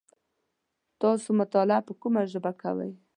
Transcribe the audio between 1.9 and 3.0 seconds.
کومه ژبه کوی؟